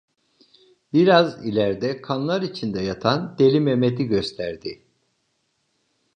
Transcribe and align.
Biraz 0.93 1.45
ileride 1.45 2.01
kanlar 2.01 2.41
içinde 2.41 2.81
yatan 2.81 3.35
Deli 3.39 3.59
Mehmet’i 3.59 4.05
gösterdi. 4.05 4.83